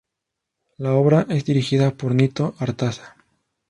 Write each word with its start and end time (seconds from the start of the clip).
La 0.79 0.93
obra 0.95 1.27
es 1.29 1.45
dirigida 1.45 1.91
por 1.91 2.15
Nito 2.15 2.55
Artaza. 2.57 3.15